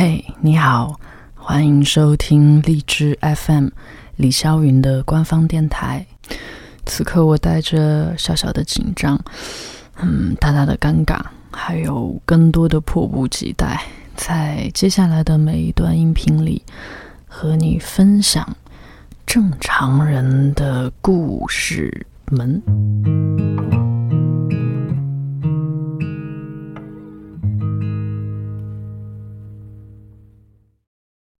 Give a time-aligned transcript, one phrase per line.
[0.00, 0.94] 嘿你好
[1.34, 3.68] 欢迎收听荔枝 fm
[4.14, 6.06] 李霄云的官方电台。
[6.86, 9.20] 此刻我带着小小的紧张
[9.96, 11.18] 嗯大大的尴尬
[11.50, 13.82] 还有更多的迫不及待
[14.14, 16.62] 在接下来的每一段音频里
[17.26, 18.56] 和你分享
[19.26, 22.62] 正常人的故事们